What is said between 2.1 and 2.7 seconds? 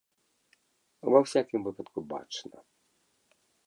бачна.